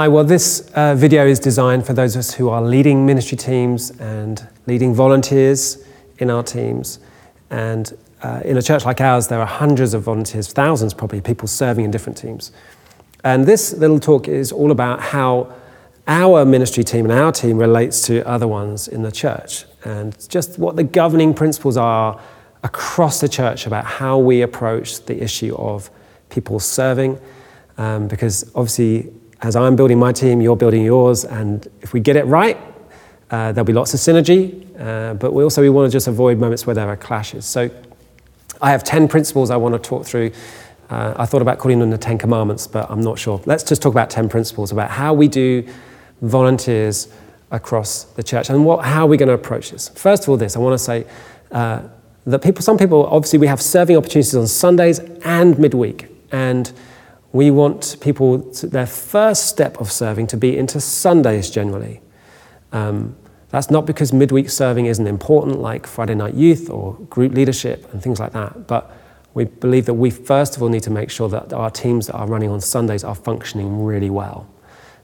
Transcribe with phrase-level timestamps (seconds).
[0.00, 3.36] Hi, well, this uh, video is designed for those of us who are leading ministry
[3.36, 5.84] teams and leading volunteers
[6.18, 7.00] in our teams.
[7.50, 11.48] And uh, in a church like ours, there are hundreds of volunteers, thousands probably, people
[11.48, 12.52] serving in different teams.
[13.24, 15.52] And this little talk is all about how
[16.06, 20.60] our ministry team and our team relates to other ones in the church and just
[20.60, 22.20] what the governing principles are
[22.62, 25.90] across the church about how we approach the issue of
[26.30, 27.20] people serving.
[27.78, 29.12] Um, because obviously,
[29.42, 32.56] as I'm building my team, you're building yours, and if we get it right,
[33.30, 36.38] uh, there'll be lots of synergy, uh, but we also we want to just avoid
[36.38, 37.44] moments where there are clashes.
[37.44, 37.70] So
[38.60, 40.32] I have 10 principles I want to talk through.
[40.90, 43.40] Uh, I thought about calling them the 10 commandments, but I'm not sure.
[43.44, 45.68] Let's just talk about 10 principles about how we do
[46.22, 47.08] volunteers
[47.50, 49.88] across the church and what, how are we going to approach this.
[49.90, 51.06] First of all, this, I want to say
[51.52, 51.82] uh,
[52.26, 56.72] that people, some people, obviously we have serving opportunities on Sundays and midweek, and
[57.32, 62.00] we want people, to, their first step of serving to be into Sundays generally.
[62.72, 63.16] Um,
[63.50, 68.02] that's not because midweek serving isn't important, like Friday night youth or group leadership and
[68.02, 68.90] things like that, but
[69.34, 72.14] we believe that we first of all need to make sure that our teams that
[72.14, 74.48] are running on Sundays are functioning really well.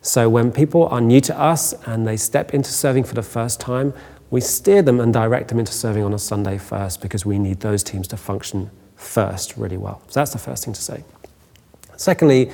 [0.00, 3.60] So when people are new to us and they step into serving for the first
[3.60, 3.94] time,
[4.30, 7.60] we steer them and direct them into serving on a Sunday first because we need
[7.60, 10.02] those teams to function first really well.
[10.08, 11.04] So that's the first thing to say.
[11.96, 12.50] Secondly,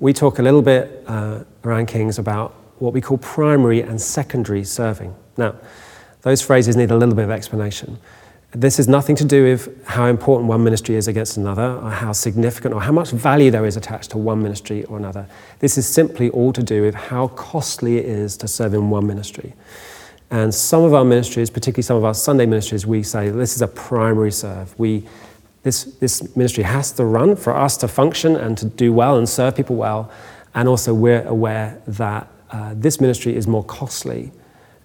[0.00, 4.64] we talk a little bit uh, around Kings about what we call primary and secondary
[4.64, 5.14] serving.
[5.36, 5.54] Now,
[6.22, 7.98] those phrases need a little bit of explanation.
[8.52, 12.12] This is nothing to do with how important one ministry is against another, or how
[12.12, 15.26] significant or how much value there is attached to one ministry or another.
[15.58, 19.06] This is simply all to do with how costly it is to serve in one
[19.06, 19.54] ministry.
[20.30, 23.62] And some of our ministries, particularly some of our Sunday ministries, we say this is
[23.62, 24.78] a primary serve.
[24.78, 25.06] We
[25.64, 29.28] this, this ministry has to run for us to function and to do well and
[29.28, 30.10] serve people well.
[30.54, 34.30] And also, we're aware that uh, this ministry is more costly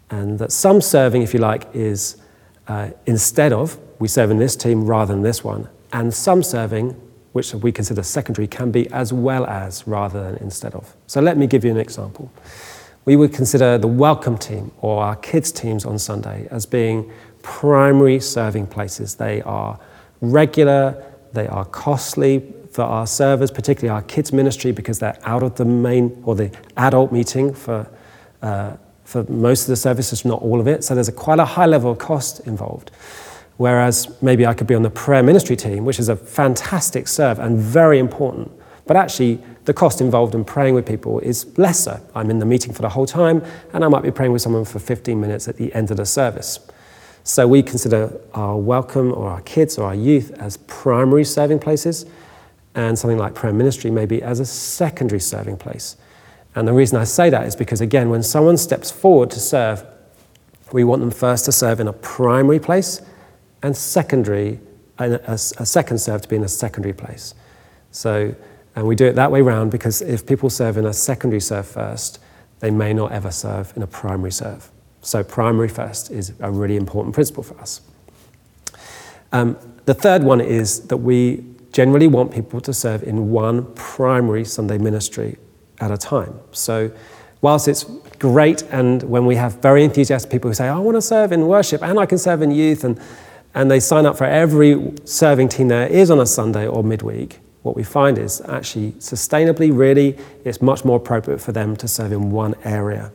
[0.09, 2.17] and that some serving, if you like, is
[2.67, 5.67] uh, instead of, we serve in this team rather than this one.
[5.91, 6.91] And some serving,
[7.33, 10.95] which we consider secondary, can be as well as rather than instead of.
[11.07, 12.31] So let me give you an example.
[13.05, 17.11] We would consider the welcome team or our kids' teams on Sunday as being
[17.41, 19.15] primary serving places.
[19.15, 19.79] They are
[20.21, 21.03] regular,
[21.33, 25.65] they are costly for our servers, particularly our kids' ministry, because they're out of the
[25.65, 27.89] main or the adult meeting for,
[28.41, 30.83] uh, for most of the services, not all of it.
[30.83, 32.91] So there's a quite a high level of cost involved.
[33.57, 37.39] Whereas maybe I could be on the prayer ministry team, which is a fantastic serve
[37.39, 38.51] and very important.
[38.85, 42.01] But actually, the cost involved in praying with people is lesser.
[42.15, 43.43] I'm in the meeting for the whole time,
[43.73, 46.05] and I might be praying with someone for 15 minutes at the end of the
[46.05, 46.59] service.
[47.23, 52.05] So we consider our welcome or our kids or our youth as primary serving places,
[52.75, 55.97] and something like prayer ministry maybe as a secondary serving place.
[56.55, 59.85] And the reason I say that is because, again, when someone steps forward to serve,
[60.71, 63.01] we want them first to serve in a primary place
[63.61, 64.59] and secondary,
[64.97, 67.33] a, a, second serve to be in a secondary place.
[67.91, 68.35] So,
[68.75, 71.67] and we do it that way round because if people serve in a secondary serve
[71.67, 72.19] first,
[72.59, 74.69] they may not ever serve in a primary serve.
[75.01, 77.81] So, primary first is a really important principle for us.
[79.31, 84.43] Um, the third one is that we generally want people to serve in one primary
[84.43, 85.37] Sunday ministry
[85.79, 86.39] at a time.
[86.51, 86.91] So,
[87.41, 87.85] whilst it's
[88.17, 91.47] great, and when we have very enthusiastic people who say, I want to serve in
[91.47, 92.99] worship and I can serve in youth, and,
[93.53, 97.39] and they sign up for every serving team there is on a Sunday or midweek,
[97.61, 102.11] what we find is actually sustainably, really, it's much more appropriate for them to serve
[102.11, 103.11] in one area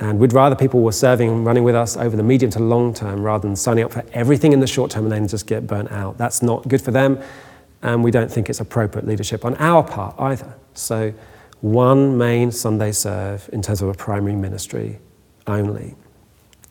[0.00, 2.94] and we'd rather people were serving and running with us over the medium to long
[2.94, 5.66] term rather than signing up for everything in the short term and then just get
[5.66, 6.16] burnt out.
[6.16, 7.20] That's not good for them,
[7.82, 10.54] and we don't think it's appropriate leadership on our part either.
[10.72, 11.12] So,
[11.60, 14.98] one main Sunday serve in terms of a primary ministry
[15.46, 15.94] only.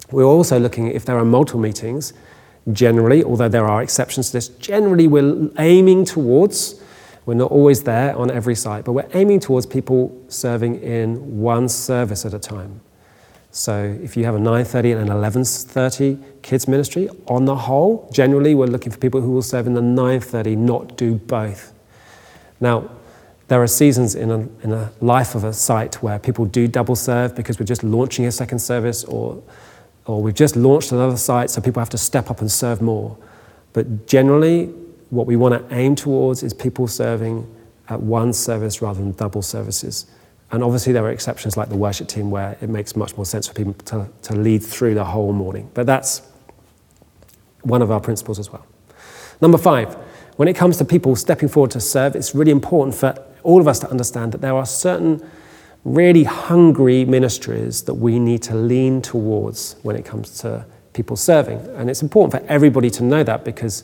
[0.10, 2.14] We're also looking if there are multiple meetings,
[2.72, 6.82] generally, although there are exceptions to this, generally we're aiming towards,
[7.28, 11.70] we're not always there on every site, but we're aiming towards people serving in one
[11.70, 12.82] service at a time.
[13.52, 18.54] So if you have a 9.30 and an 11.30 kids ministry, on the whole, generally
[18.54, 21.74] we're looking for people who will serve in the 9.30, not do both.
[22.60, 22.90] Now,
[23.48, 26.96] there are seasons in a, in a life of a site where people do double
[26.96, 29.42] serve because we're just launching a second service or,
[30.06, 33.18] or we've just launched another site, so people have to step up and serve more.
[33.74, 34.66] But generally,
[35.10, 37.48] what we want to aim towards is people serving
[37.90, 40.06] at one service rather than double services.
[40.52, 43.48] And obviously, there are exceptions like the worship team where it makes much more sense
[43.48, 45.70] for people to, to lead through the whole morning.
[45.74, 46.24] But that's
[47.62, 48.66] one of our principles as well.
[49.42, 49.94] Number five,
[50.38, 53.68] when it comes to people stepping forward to serve, it's really important for all of
[53.68, 55.24] us to understand that there are certain
[55.86, 61.60] really hungry ministries that we need to lean towards when it comes to people serving.
[61.76, 63.84] And it's important for everybody to know that because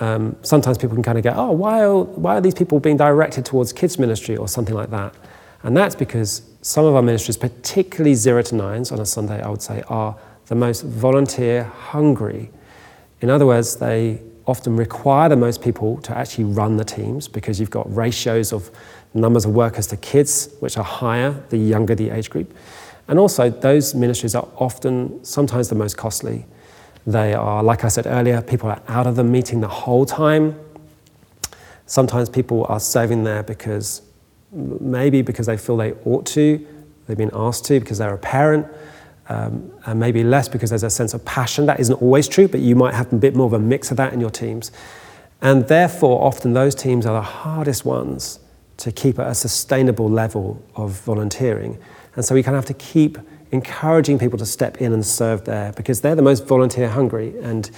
[0.00, 2.96] um, sometimes people can kind of go, oh, why are, why are these people being
[2.96, 5.14] directed towards kids' ministry or something like that?
[5.64, 9.48] And that's because some of our ministries, particularly zero to nines on a Sunday, I
[9.48, 10.14] would say, are
[10.46, 12.50] the most volunteer hungry.
[13.22, 17.58] In other words, they often require the most people to actually run the teams because
[17.58, 18.70] you've got ratios of
[19.14, 22.54] numbers of workers to kids, which are higher the younger the age group.
[23.08, 26.44] And also, those ministries are often, sometimes the most costly.
[27.06, 30.58] They are, like I said earlier, people are out of the meeting the whole time.
[31.86, 34.02] Sometimes people are serving there because
[34.54, 36.66] maybe because they feel they ought to,
[37.06, 38.66] they've been asked to because they're a parent,
[39.28, 41.66] um, and maybe less because there's a sense of passion.
[41.66, 43.96] That isn't always true, but you might have a bit more of a mix of
[43.96, 44.70] that in your teams.
[45.40, 48.38] And therefore, often those teams are the hardest ones
[48.78, 51.78] to keep at a sustainable level of volunteering.
[52.16, 53.18] And so we kind of have to keep
[53.50, 57.34] encouraging people to step in and serve there because they're the most volunteer hungry.
[57.40, 57.70] And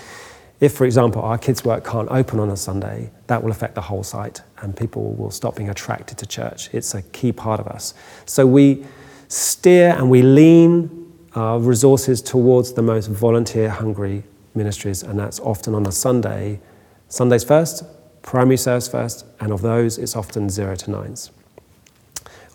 [0.61, 3.83] if, for example, our kids' work can't open on a Sunday, that will affect the
[3.83, 6.71] whole site and people will stop being attracted to church.
[6.73, 7.95] It's a key part of us.
[8.25, 8.85] So we
[9.29, 14.25] steer and we lean our resources towards the most volunteer hungry
[14.55, 16.61] ministries, and that's often on a Sunday.
[17.09, 17.85] Sundays first,
[18.23, 21.31] primary service first, and of those, it's often zero to nines.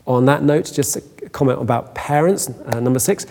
[0.08, 2.50] On that note, just a comment about parents.
[2.50, 3.28] Uh, number six,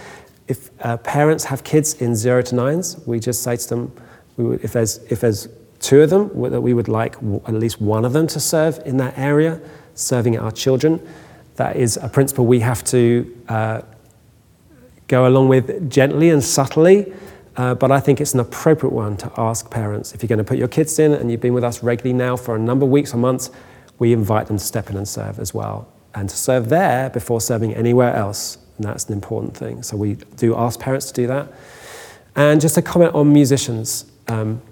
[0.46, 3.92] if uh, parents have kids in zero to nines, we just say to them,
[4.40, 5.48] would, if, there's, if there's
[5.80, 8.96] two of them, that we would like at least one of them to serve in
[8.98, 9.60] that area,
[9.94, 11.00] serving our children.
[11.56, 13.82] That is a principle we have to uh,
[15.08, 17.12] go along with gently and subtly.
[17.56, 20.14] Uh, but I think it's an appropriate one to ask parents.
[20.14, 22.36] If you're going to put your kids in and you've been with us regularly now
[22.36, 23.50] for a number of weeks or months,
[23.98, 25.88] we invite them to step in and serve as well.
[26.14, 28.56] And to serve there before serving anywhere else.
[28.76, 29.82] And that's an important thing.
[29.82, 31.52] So we do ask parents to do that.
[32.36, 34.10] And just a comment on musicians.
[34.30, 34.62] Um,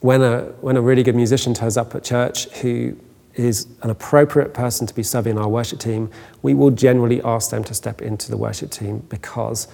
[0.00, 2.96] when, a, when a really good musician turns up at church who
[3.34, 6.10] is an appropriate person to be serving our worship team,
[6.42, 9.68] we will generally ask them to step into the worship team because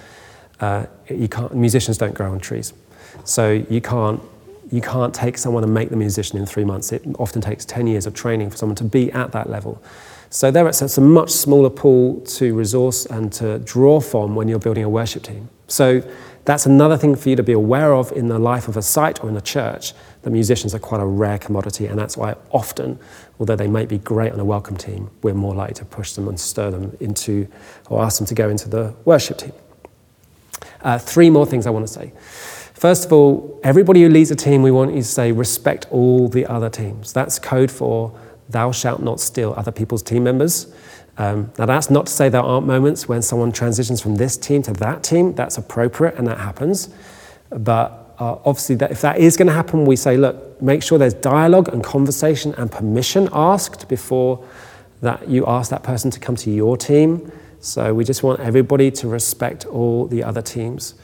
[0.59, 2.73] uh, you can't, musicians don't grow on trees.
[3.23, 4.21] So you can't,
[4.71, 6.91] you can't take someone and make them a musician in three months.
[6.91, 9.81] It often takes 10 years of training for someone to be at that level.
[10.29, 14.59] So there it's a much smaller pool to resource and to draw from when you're
[14.59, 15.49] building a worship team.
[15.67, 16.01] So
[16.47, 19.21] that's another thing for you to be aware of in the life of a site
[19.21, 19.91] or in a church.
[20.21, 22.99] The musicians are quite a rare commodity, and that's why often,
[23.37, 26.29] although they might be great on a welcome team, we're more likely to push them
[26.29, 27.49] and stir them into,
[27.89, 29.51] or ask them to go into the worship team.
[30.83, 32.13] Uh, three more things I want to say.
[32.73, 36.29] First of all, everybody who leads a team, we want you to say, respect all
[36.29, 37.11] the other teams.
[37.11, 38.17] That's code for
[38.47, 40.73] thou shalt not steal other people's team members.
[41.17, 44.61] Um, now, that's not to say there aren't moments when someone transitions from this team
[44.63, 45.33] to that team.
[45.33, 46.89] That's appropriate and that happens.
[47.49, 50.97] But uh, obviously, that if that is going to happen, we say, look, make sure
[50.97, 54.43] there's dialogue and conversation and permission asked before
[55.01, 57.31] that you ask that person to come to your team.
[57.59, 60.95] So we just want everybody to respect all the other teams.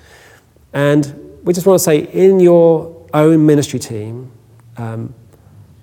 [0.73, 4.31] And we just want to say, in your own ministry team,
[4.77, 5.13] um,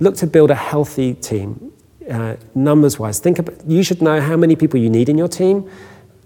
[0.01, 1.73] look to build a healthy team,
[2.11, 3.19] uh, numbers wise.
[3.21, 5.71] Think about, you should know how many people you need in your team.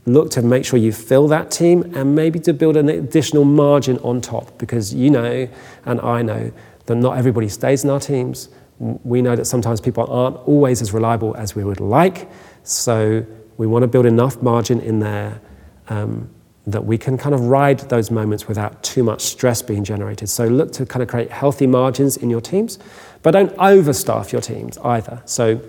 [0.07, 3.99] Look to make sure you fill that team and maybe to build an additional margin
[3.99, 5.49] on top because you know
[5.87, 6.53] and I know
[6.87, 8.49] that not everybody stays in our teams.
[8.79, 12.29] We know that sometimes people aren't always as reliable as we would like.
[12.65, 13.25] So
[13.57, 15.41] we want to build enough margin in there
[15.89, 16.29] um,
[16.67, 20.29] that we can kind of ride those moments without too much stress being generated.
[20.29, 22.79] So look to kind of create healthy margins in your teams,
[23.23, 25.21] but don't overstaff your teams either.
[25.27, 25.61] So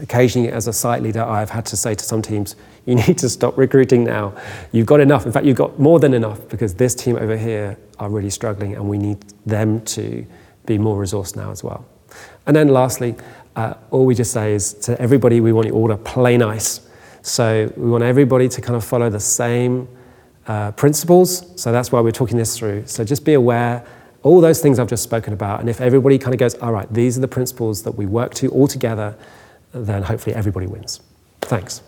[0.00, 3.28] occasionally as a site leader, I've had to say to some teams, you need to
[3.28, 4.34] stop recruiting now.
[4.72, 5.24] You've got enough.
[5.24, 8.74] In fact, you've got more than enough because this team over here are really struggling
[8.74, 10.26] and we need them to
[10.66, 11.86] be more resourced now as well.
[12.46, 13.14] And then lastly,
[13.54, 16.80] uh, all we just say is to everybody, we want you all to play nice.
[17.22, 19.88] So we want everybody to kind of follow the same
[20.48, 21.44] uh, principles.
[21.60, 22.86] So that's why we're talking this through.
[22.86, 23.86] So just be aware,
[24.22, 25.60] all those things I've just spoken about.
[25.60, 28.34] And if everybody kind of goes, all right, these are the principles that we work
[28.34, 29.16] to all together,
[29.72, 31.00] then hopefully everybody wins.
[31.42, 31.82] Thanks.